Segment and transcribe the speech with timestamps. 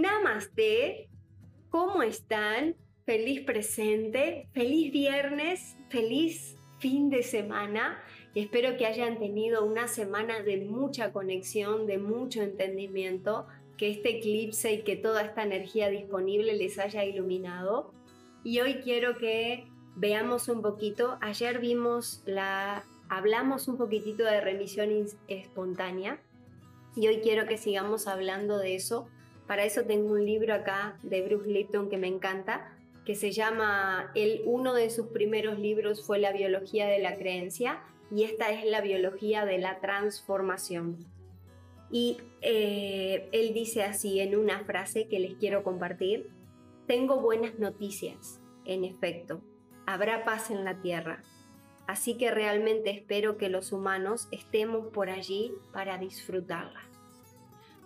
[0.00, 1.10] Namaste,
[1.68, 2.74] ¿cómo están?
[3.04, 8.02] Feliz presente, feliz viernes, feliz fin de semana.
[8.34, 13.46] Espero que hayan tenido una semana de mucha conexión, de mucho entendimiento,
[13.76, 17.92] que este eclipse y que toda esta energía disponible les haya iluminado.
[18.42, 24.88] Y hoy quiero que veamos un poquito, ayer vimos la, hablamos un poquitito de remisión
[25.28, 26.22] espontánea
[26.96, 29.10] y hoy quiero que sigamos hablando de eso.
[29.50, 32.72] Para eso tengo un libro acá de Bruce Lipton que me encanta,
[33.04, 37.82] que se llama, el, uno de sus primeros libros fue La biología de la creencia
[38.12, 40.98] y esta es la biología de la transformación.
[41.90, 46.30] Y eh, él dice así en una frase que les quiero compartir,
[46.86, 49.42] tengo buenas noticias, en efecto,
[49.84, 51.24] habrá paz en la tierra,
[51.88, 56.89] así que realmente espero que los humanos estemos por allí para disfrutarla,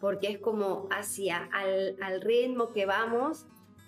[0.00, 3.46] porque es como hacia al, al ritmo que vamos,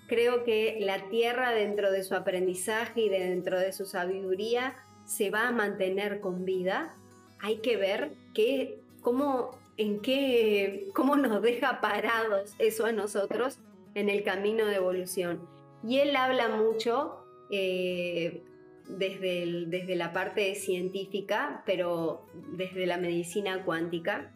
[0.09, 5.49] creo que la tierra dentro de su aprendizaje y dentro de su sabiduría se va
[5.49, 6.97] a mantener con vida.
[7.41, 13.59] Hay que ver qué, cómo, en qué, cómo nos deja parados eso a nosotros
[13.95, 15.41] en el camino de evolución.
[15.87, 18.43] Y él habla mucho eh,
[18.89, 24.35] desde, desde la parte científica, pero desde la medicina cuántica,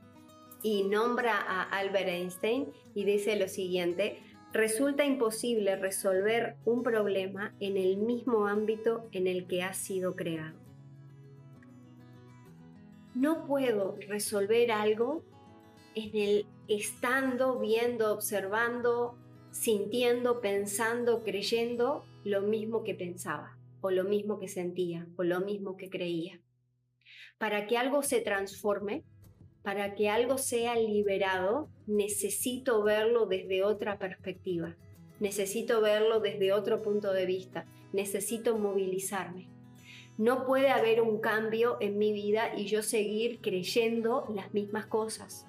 [0.63, 4.19] y nombra a Albert Einstein y dice lo siguiente,
[4.53, 10.59] resulta imposible resolver un problema en el mismo ámbito en el que ha sido creado.
[13.15, 15.23] No puedo resolver algo
[15.95, 19.19] en el estando, viendo, observando,
[19.51, 25.77] sintiendo, pensando, creyendo lo mismo que pensaba, o lo mismo que sentía, o lo mismo
[25.77, 26.41] que creía.
[27.39, 29.05] Para que algo se transforme,
[29.63, 34.77] para que algo sea liberado, necesito verlo desde otra perspectiva,
[35.21, 39.49] necesito verlo desde otro punto de vista, necesito movilizarme.
[40.19, 45.47] No puede haber un cambio en mi vida y yo seguir creyendo las mismas cosas.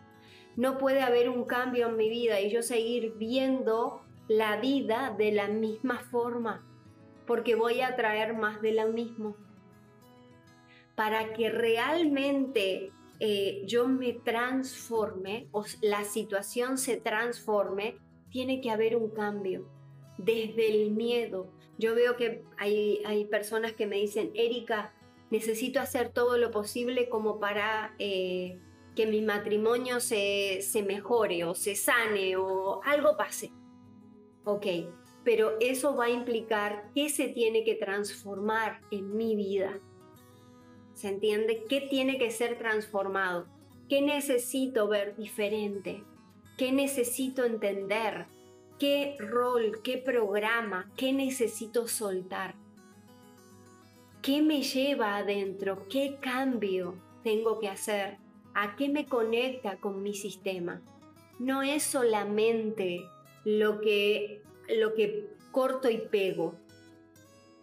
[0.55, 5.31] No puede haber un cambio en mi vida y yo seguir viendo la vida de
[5.31, 6.65] la misma forma,
[7.25, 9.35] porque voy a traer más de lo mismo.
[10.95, 17.97] Para que realmente eh, yo me transforme o la situación se transforme,
[18.29, 19.67] tiene que haber un cambio
[20.17, 21.51] desde el miedo.
[21.77, 24.93] Yo veo que hay, hay personas que me dicen, Erika,
[25.29, 28.59] necesito hacer todo lo posible como para eh,
[28.95, 33.51] que mi matrimonio se, se mejore o se sane o algo pase.
[34.45, 34.65] Ok,
[35.23, 39.79] pero eso va a implicar que se tiene que transformar en mi vida.
[41.03, 41.65] ¿Se entiende?
[41.67, 43.45] ¿Qué tiene que ser transformado?
[43.89, 46.01] ¿Qué necesito ver diferente?
[46.57, 48.27] ¿Qué necesito entender?
[48.79, 52.55] ¿Qué rol, qué programa, qué necesito soltar?
[54.21, 55.89] ¿Qué me lleva adentro?
[55.89, 58.15] ¿Qué cambio tengo que hacer?
[58.53, 60.81] ¿A qué me conecta con mi sistema?
[61.37, 63.01] No es solamente
[63.43, 66.55] lo que, lo que corto y pego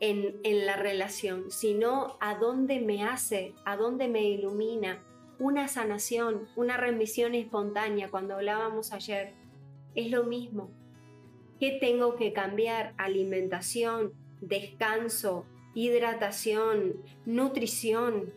[0.00, 5.04] en, en la relación, sino a dónde me hace, a dónde me ilumina
[5.40, 9.32] una sanación, una remisión espontánea, cuando hablábamos ayer.
[9.94, 10.70] Es lo mismo.
[11.58, 12.94] ¿Qué tengo que cambiar?
[12.98, 18.34] Alimentación, descanso, hidratación, nutrición.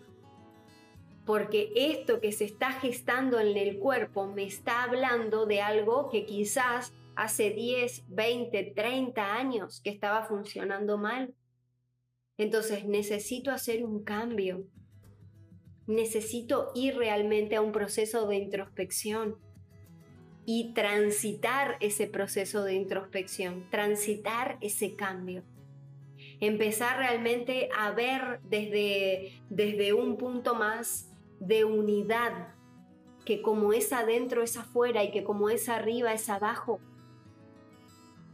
[1.25, 6.25] Porque esto que se está gestando en el cuerpo me está hablando de algo que
[6.25, 11.33] quizás hace 10, 20, 30 años que estaba funcionando mal.
[12.37, 14.65] Entonces necesito hacer un cambio.
[15.85, 19.37] Necesito ir realmente a un proceso de introspección
[20.45, 25.43] y transitar ese proceso de introspección, transitar ese cambio.
[26.39, 32.55] Empezar realmente a ver desde, desde un punto más de unidad,
[33.25, 36.81] que como es adentro es afuera y que como es arriba es abajo,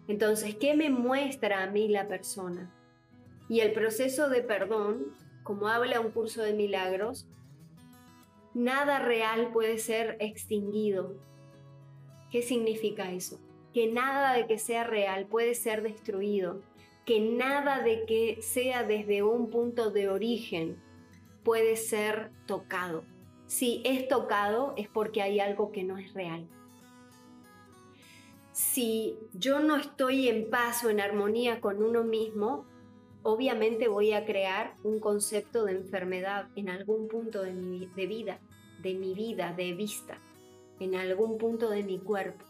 [0.10, 2.74] entonces, ¿qué me muestra a mí la persona?
[3.50, 5.08] Y el proceso de perdón,
[5.44, 7.28] como habla un curso de milagros,
[8.54, 11.16] nada real puede ser extinguido.
[12.32, 13.42] ¿Qué significa eso?
[13.74, 16.62] Que nada de que sea real puede ser destruido,
[17.06, 20.82] que nada de que sea desde un punto de origen
[21.44, 23.04] puede ser tocado.
[23.48, 26.48] Si es tocado es porque hay algo que no es real
[28.60, 32.66] si yo no estoy en paz o en armonía con uno mismo,
[33.24, 38.40] obviamente voy a crear un concepto de enfermedad en algún punto de mi de vida,
[38.82, 40.20] de mi vida, de vista,
[40.80, 42.46] en algún punto de mi cuerpo.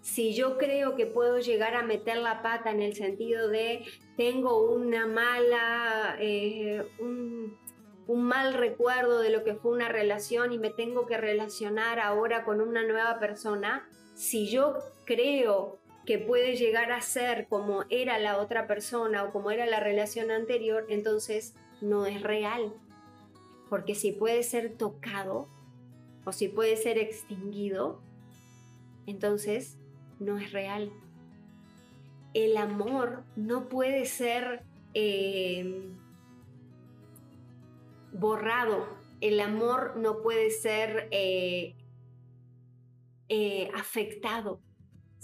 [0.00, 3.84] Si yo creo que puedo llegar a meter la pata en el sentido de
[4.16, 7.58] tengo una mala, eh, un,
[8.06, 12.44] un mal recuerdo de lo que fue una relación y me tengo que relacionar ahora
[12.44, 18.38] con una nueva persona, si yo creo que puede llegar a ser como era la
[18.38, 22.72] otra persona o como era la relación anterior, entonces no es real.
[23.68, 25.50] Porque si puede ser tocado
[26.24, 28.00] o si puede ser extinguido,
[29.04, 29.76] entonces
[30.18, 30.90] no es real.
[32.32, 34.62] El amor no puede ser
[34.94, 35.90] eh,
[38.14, 38.88] borrado,
[39.20, 41.74] el amor no puede ser eh,
[43.28, 44.62] eh, afectado.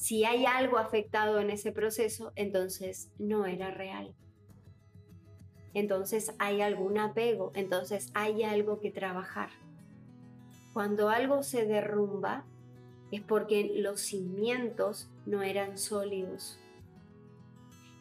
[0.05, 4.15] Si hay algo afectado en ese proceso, entonces no era real.
[5.73, 9.49] Entonces hay algún apego, entonces hay algo que trabajar.
[10.75, 12.45] Cuando algo se derrumba
[13.13, 16.61] es porque los cimientos no eran sólidos.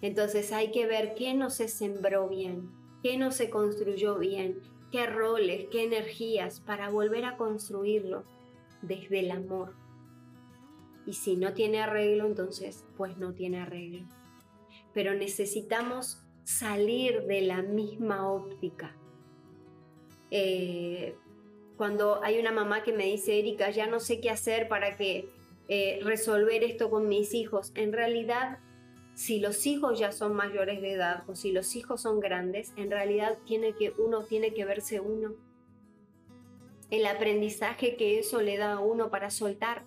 [0.02, 2.70] Entonces hay que ver qué no se sembró bien,
[3.02, 4.60] qué no se construyó bien,
[4.92, 8.26] qué roles, qué energías para volver a construirlo
[8.82, 9.82] desde el amor.
[11.06, 14.08] Y si no tiene arreglo, entonces pues no tiene arreglo.
[14.94, 18.96] Pero necesitamos salir de la misma óptica.
[20.32, 21.16] Eh,
[21.78, 25.30] cuando hay una mamá que me dice, Erika, ya no sé qué hacer para que
[25.68, 28.60] eh, resolver esto con mis hijos, en realidad
[29.16, 32.90] si los hijos ya son mayores de edad o si los hijos son grandes, en
[32.90, 35.36] realidad tiene que, uno tiene que verse uno.
[36.90, 39.84] El aprendizaje que eso le da a uno para soltar.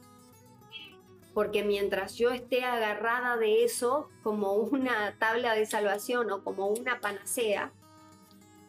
[1.36, 6.98] Porque mientras yo esté agarrada de eso como una tabla de salvación o como una
[7.02, 7.74] panacea,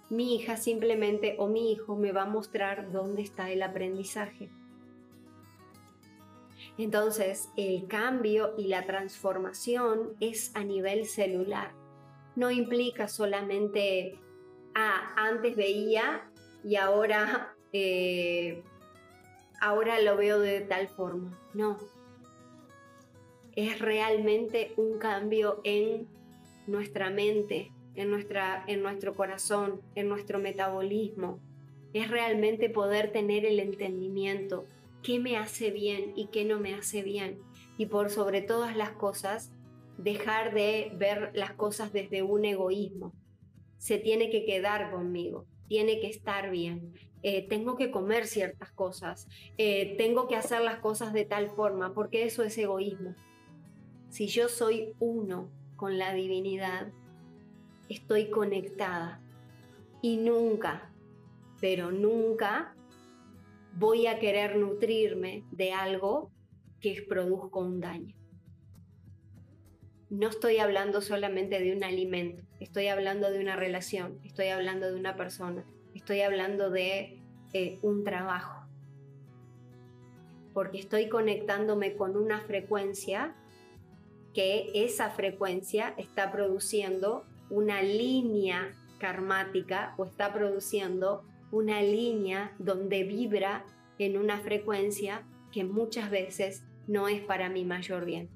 [0.09, 4.49] mi hija simplemente o mi hijo me va a mostrar dónde está el aprendizaje.
[6.77, 11.71] Entonces, el cambio y la transformación es a nivel celular.
[12.35, 14.19] No implica solamente,
[14.75, 16.29] ah, antes veía
[16.65, 18.61] y ahora, eh,
[19.61, 21.31] ahora lo veo de tal forma.
[21.53, 21.96] No.
[23.57, 26.07] Es realmente un cambio en
[26.67, 31.39] nuestra mente, en, nuestra, en nuestro corazón, en nuestro metabolismo.
[31.91, 34.67] Es realmente poder tener el entendimiento
[35.01, 37.39] qué me hace bien y qué no me hace bien.
[37.79, 39.51] Y por sobre todas las cosas,
[39.97, 43.11] dejar de ver las cosas desde un egoísmo.
[43.79, 46.93] Se tiene que quedar conmigo, tiene que estar bien.
[47.23, 49.27] Eh, tengo que comer ciertas cosas,
[49.57, 53.15] eh, tengo que hacer las cosas de tal forma, porque eso es egoísmo.
[54.17, 56.87] Si yo soy uno con la divinidad,
[57.87, 59.21] estoy conectada
[60.01, 60.91] y nunca,
[61.61, 62.73] pero nunca
[63.75, 66.31] voy a querer nutrirme de algo
[66.81, 68.15] que produzca un daño.
[70.09, 74.99] No estoy hablando solamente de un alimento, estoy hablando de una relación, estoy hablando de
[74.99, 75.63] una persona,
[75.93, 77.21] estoy hablando de
[77.53, 78.65] eh, un trabajo.
[80.55, 83.35] Porque estoy conectándome con una frecuencia
[84.37, 93.65] que esa frecuencia está produciendo una línea karmática o está produciendo una línea donde vibra
[93.97, 98.29] en una frecuencia que muchas veces no es para mi mayor bien.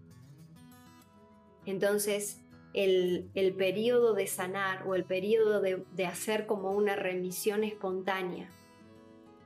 [1.67, 2.41] Entonces,
[2.73, 8.49] el, el periodo de sanar o el periodo de, de hacer como una remisión espontánea,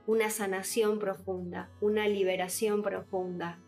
[0.06, 3.58] una sanación profunda, una liberación profunda,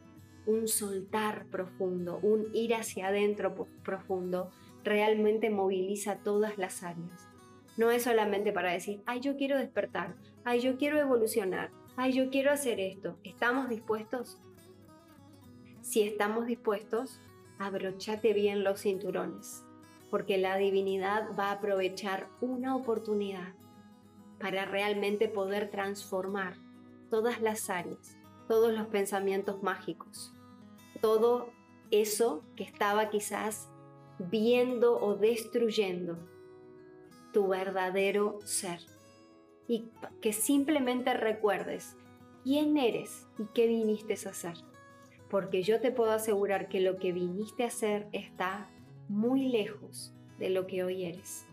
[0.48, 4.50] un soltar profundo, un ir hacia adentro profundo,
[4.82, 7.28] realmente moviliza todas las áreas.
[7.76, 12.30] No es solamente para decir, ay, yo quiero despertar, ay, yo quiero evolucionar, ay, yo
[12.30, 13.18] quiero hacer esto.
[13.24, 14.38] ¿Estamos dispuestos?
[15.82, 17.20] Si estamos dispuestos,
[17.58, 19.64] abrochate bien los cinturones,
[20.10, 23.52] porque la divinidad va a aprovechar una oportunidad
[24.40, 26.56] para realmente poder transformar
[27.10, 28.16] todas las áreas,
[28.48, 30.32] todos los pensamientos mágicos,
[31.00, 31.50] todo
[31.90, 33.68] eso que estaba quizás
[34.18, 36.18] viendo o destruyendo
[37.32, 38.80] tu verdadero ser.
[39.66, 39.90] Y
[40.20, 41.96] que simplemente recuerdes
[42.42, 44.54] quién eres y qué viniste a hacer.
[45.28, 48.70] Porque yo te puedo asegurar que lo que viniste a hacer está
[49.08, 51.44] muy lejos de lo que hoy eres.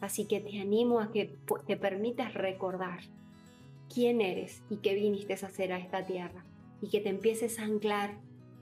[0.00, 1.36] Así que te animo a que
[1.66, 3.00] te permitas recordar
[3.92, 6.44] quién eres y qué viniste a hacer a esta tierra
[6.80, 8.18] y que te empieces a anclar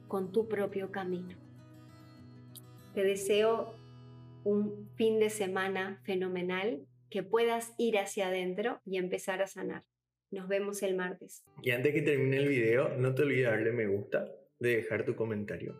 [0.08, 1.36] con tu propio camino.
[2.94, 3.74] Te deseo
[4.44, 9.84] un fin de semana fenomenal, que puedas ir hacia adentro y empezar a sanar.
[10.30, 11.44] Nos vemos el martes.
[11.62, 14.26] Y antes que termine el video, no te olvides darle me gusta,
[14.58, 15.74] de dejar tu comentario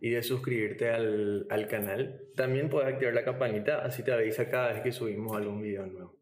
[0.00, 2.20] y de suscribirte al, al canal.
[2.36, 6.16] También puedes activar la campanita, así te avisa cada vez que subimos algún video nuevo.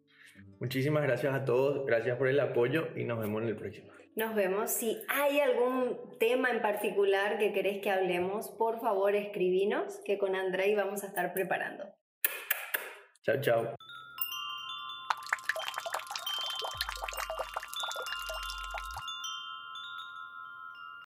[0.58, 3.90] Muchísimas gracias a todos, gracias por el apoyo y nos vemos en el próximo.
[4.16, 4.70] Nos vemos.
[4.70, 10.34] Si hay algún tema en particular que querés que hablemos, por favor escribinos, que con
[10.34, 11.84] Andrei vamos a estar preparando.
[13.22, 13.79] Chao, chao.